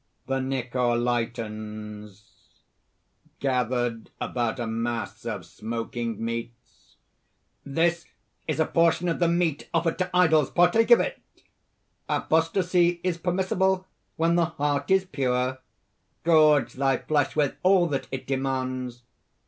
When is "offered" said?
9.75-9.99